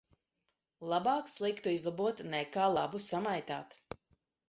Labāk 0.93 1.29
sliktu 1.35 1.75
izlabot 1.75 2.25
nekā 2.33 2.67
labu 2.81 3.07
samaitāt. 3.13 3.83